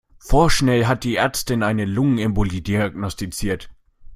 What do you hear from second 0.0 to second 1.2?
Vorschnell hat die